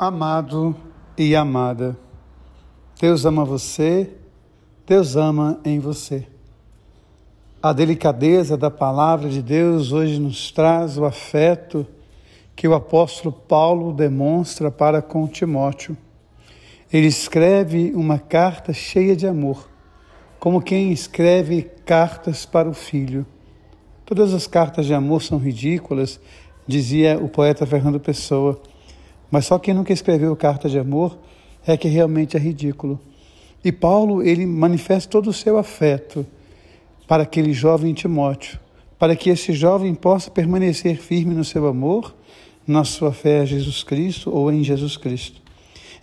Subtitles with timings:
[0.00, 0.76] Amado
[1.16, 1.98] e amada,
[3.00, 4.08] Deus ama você,
[4.86, 6.24] Deus ama em você.
[7.60, 11.84] A delicadeza da palavra de Deus hoje nos traz o afeto
[12.54, 15.96] que o apóstolo Paulo demonstra para com Timóteo.
[16.92, 19.68] Ele escreve uma carta cheia de amor,
[20.38, 23.26] como quem escreve cartas para o filho.
[24.06, 26.20] Todas as cartas de amor são ridículas,
[26.68, 28.62] dizia o poeta Fernando Pessoa
[29.30, 31.18] mas só quem nunca escreveu carta de amor
[31.66, 32.98] é que realmente é ridículo.
[33.64, 36.24] E Paulo, ele manifesta todo o seu afeto
[37.06, 38.58] para aquele jovem Timóteo,
[38.98, 42.14] para que esse jovem possa permanecer firme no seu amor,
[42.66, 45.40] na sua fé a Jesus Cristo ou em Jesus Cristo.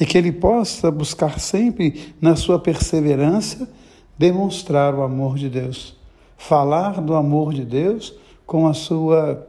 [0.00, 3.68] E que ele possa buscar sempre, na sua perseverança,
[4.16, 5.96] demonstrar o amor de Deus,
[6.36, 8.14] falar do amor de Deus
[8.46, 9.46] com a sua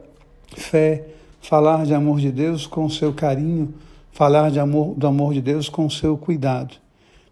[0.56, 1.06] fé,
[1.44, 3.74] falar de amor de Deus com seu carinho,
[4.10, 6.74] falar de amor, do amor de Deus com seu cuidado.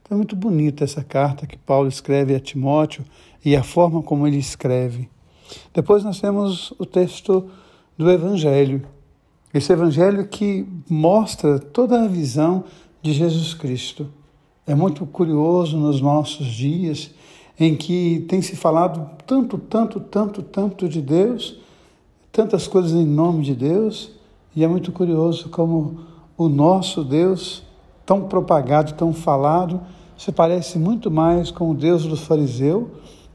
[0.03, 3.07] Então é muito bonita essa carta que Paulo escreve a Timóteo
[3.43, 5.09] e a forma como ele escreve.
[5.73, 7.49] Depois nós temos o texto
[7.97, 8.83] do Evangelho.
[9.53, 12.65] Esse Evangelho que mostra toda a visão
[13.01, 14.13] de Jesus Cristo.
[14.67, 17.13] É muito curioso nos nossos dias
[17.59, 21.63] em que tem se falado tanto, tanto, tanto, tanto de Deus
[22.33, 24.11] tantas coisas em nome de Deus,
[24.57, 26.01] e é muito curioso como
[26.37, 27.63] o nosso Deus,
[28.07, 29.81] tão propagado, tão falado,
[30.17, 32.91] se parece muito mais com o Deus do fariseu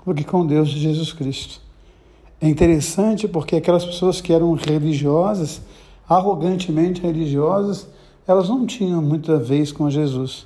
[0.06, 1.62] do que com o Deus de Jesus Cristo.
[2.42, 5.62] É interessante porque aquelas pessoas que eram religiosas,
[6.08, 7.88] arrogantemente religiosas,
[8.28, 10.45] elas não tinham muita vez com Jesus.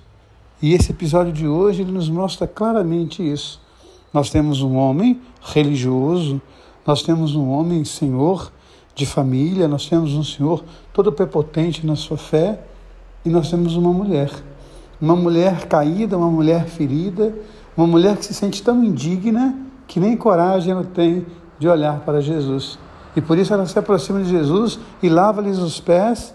[0.62, 3.60] E esse episódio de hoje ele nos mostra claramente isso.
[4.14, 6.42] Nós temos um homem religioso,
[6.86, 8.52] nós temos um homem senhor
[8.96, 12.60] de família, nós temos um senhor todo prepotente na sua fé
[13.26, 14.32] e nós temos uma mulher.
[15.00, 17.34] Uma mulher caída, uma mulher ferida,
[17.76, 19.58] uma mulher que se sente tão indigna
[19.88, 21.26] que nem coragem ela tem
[21.58, 22.78] de olhar para Jesus.
[23.16, 26.34] E por isso ela se aproxima de Jesus e lava-lhes os pés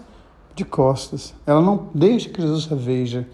[0.55, 1.33] de costas.
[1.45, 3.27] Ela não deixa que Jesus a veja.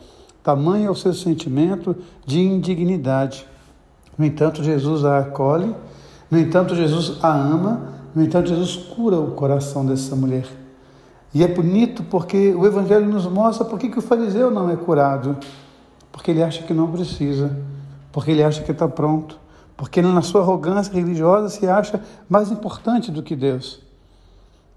[0.44, 1.96] Tamanho é o seu sentimento
[2.26, 3.48] de indignidade.
[4.18, 5.74] No entanto, Jesus a acolhe
[6.34, 10.48] no entanto, Jesus a ama, no entanto, Jesus cura o coração dessa mulher.
[11.32, 15.38] E é bonito porque o Evangelho nos mostra por que o fariseu não é curado.
[16.12, 17.56] Porque ele acha que não precisa,
[18.12, 19.40] porque ele acha que está pronto,
[19.78, 23.80] porque na sua arrogância religiosa se acha mais importante do que Deus.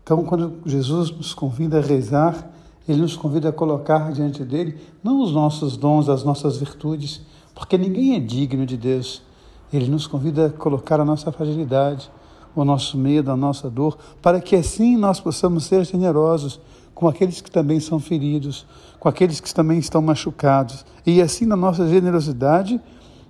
[0.03, 2.51] Então, quando Jesus nos convida a rezar,
[2.87, 7.23] ele nos convida a colocar diante dele não os nossos dons, as nossas virtudes,
[7.55, 9.23] porque ninguém é digno de Deus.
[9.73, 12.11] Ele nos convida a colocar a nossa fragilidade,
[12.55, 16.61] o nosso medo, a nossa dor, para que assim nós possamos ser generosos
[16.95, 18.67] com aqueles que também são feridos,
[18.99, 22.81] com aqueles que também estão machucados, e assim na nossa generosidade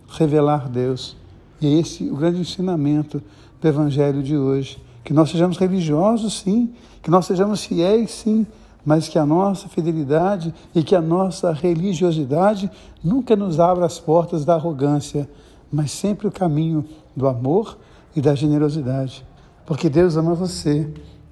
[0.09, 1.17] revelar Deus.
[1.61, 3.21] E é esse o grande ensinamento
[3.61, 4.79] do Evangelho de hoje.
[5.03, 8.47] Que nós sejamos religiosos, sim, que nós sejamos fiéis, sim,
[8.85, 12.71] mas que a nossa fidelidade e que a nossa religiosidade
[13.03, 15.29] nunca nos abra as portas da arrogância,
[15.73, 16.85] mas sempre o caminho
[17.15, 17.79] do amor
[18.15, 19.25] e da generosidade.
[19.65, 20.89] Porque Deus ama você,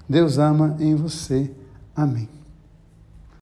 [0.09, 1.51] Deus ama em você.
[1.95, 2.29] Amém.